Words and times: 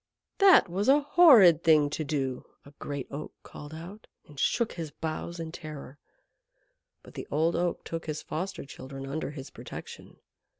"That 0.39 0.67
was 0.67 0.89
a 0.89 1.01
horrid 1.01 1.63
thing 1.63 1.87
to 1.91 2.03
do," 2.03 2.43
a 2.65 2.73
great 2.79 3.05
Oak 3.11 3.35
called 3.43 3.71
out, 3.75 4.07
and 4.25 4.39
shook 4.39 4.71
his 4.73 4.89
boughs 4.89 5.39
in 5.39 5.51
terror. 5.51 5.99
But 7.03 7.13
the 7.13 7.27
Old 7.29 7.55
Oak 7.55 7.83
took 7.83 8.07
his 8.07 8.23
foster 8.23 8.65
children 8.65 9.05
under 9.05 9.29
his 9.29 9.51
protection. 9.51 10.17